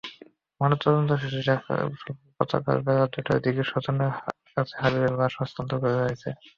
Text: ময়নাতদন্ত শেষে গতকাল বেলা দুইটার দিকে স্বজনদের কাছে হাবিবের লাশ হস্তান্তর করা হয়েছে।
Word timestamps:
ময়নাতদন্ত 0.61 1.11
শেষে 1.23 1.55
গতকাল 2.37 2.77
বেলা 2.85 3.05
দুইটার 3.13 3.37
দিকে 3.45 3.63
স্বজনদের 3.71 4.11
কাছে 4.55 4.75
হাবিবের 4.81 5.13
লাশ 5.19 5.33
হস্তান্তর 5.39 5.77
করা 5.83 5.97
হয়েছে। 6.01 6.29